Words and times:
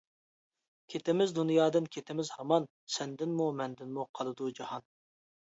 كېتىمىز 0.93 1.33
دۇنيادىن 1.39 1.89
كېتىمىز 1.97 2.31
ھامان، 2.37 2.67
سەندىنمۇ، 2.97 3.51
مەندىنمۇ 3.61 4.07
قالىدۇ 4.21 4.53
جاھان. 4.63 4.91